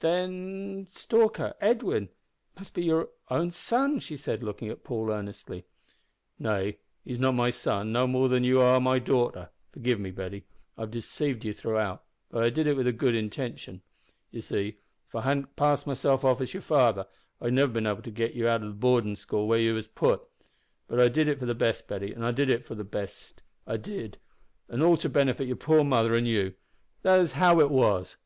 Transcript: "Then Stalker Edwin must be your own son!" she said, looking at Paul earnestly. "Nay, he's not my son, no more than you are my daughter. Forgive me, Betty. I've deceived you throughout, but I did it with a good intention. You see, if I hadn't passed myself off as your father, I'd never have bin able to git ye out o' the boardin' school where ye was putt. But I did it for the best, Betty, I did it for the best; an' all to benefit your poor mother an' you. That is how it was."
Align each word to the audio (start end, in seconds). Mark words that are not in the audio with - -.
"Then 0.00 0.84
Stalker 0.90 1.54
Edwin 1.58 2.10
must 2.54 2.74
be 2.74 2.84
your 2.84 3.08
own 3.30 3.50
son!" 3.50 3.98
she 3.98 4.14
said, 4.18 4.42
looking 4.42 4.68
at 4.68 4.84
Paul 4.84 5.08
earnestly. 5.10 5.64
"Nay, 6.38 6.76
he's 7.02 7.18
not 7.18 7.32
my 7.32 7.48
son, 7.48 7.92
no 7.92 8.06
more 8.06 8.28
than 8.28 8.44
you 8.44 8.60
are 8.60 8.78
my 8.78 8.98
daughter. 8.98 9.48
Forgive 9.72 9.98
me, 9.98 10.10
Betty. 10.10 10.44
I've 10.76 10.90
deceived 10.90 11.46
you 11.46 11.54
throughout, 11.54 12.04
but 12.30 12.44
I 12.44 12.50
did 12.50 12.66
it 12.66 12.76
with 12.76 12.86
a 12.86 12.92
good 12.92 13.14
intention. 13.14 13.80
You 14.30 14.42
see, 14.42 14.76
if 15.08 15.14
I 15.14 15.22
hadn't 15.22 15.56
passed 15.56 15.86
myself 15.86 16.26
off 16.26 16.42
as 16.42 16.52
your 16.52 16.60
father, 16.60 17.06
I'd 17.40 17.54
never 17.54 17.68
have 17.68 17.72
bin 17.72 17.86
able 17.86 18.02
to 18.02 18.10
git 18.10 18.34
ye 18.34 18.46
out 18.46 18.60
o' 18.62 18.66
the 18.66 18.74
boardin' 18.74 19.16
school 19.16 19.48
where 19.48 19.58
ye 19.60 19.70
was 19.72 19.86
putt. 19.88 20.22
But 20.88 21.00
I 21.00 21.08
did 21.08 21.26
it 21.26 21.38
for 21.38 21.46
the 21.46 21.54
best, 21.54 21.88
Betty, 21.88 22.14
I 22.14 22.32
did 22.32 22.50
it 22.50 22.66
for 22.66 22.74
the 22.74 22.84
best; 22.84 23.40
an' 23.66 23.88
all 24.82 24.98
to 24.98 25.08
benefit 25.08 25.46
your 25.48 25.56
poor 25.56 25.84
mother 25.84 26.14
an' 26.14 26.26
you. 26.26 26.52
That 27.00 27.18
is 27.18 27.32
how 27.32 27.60
it 27.60 27.70
was." 27.70 28.18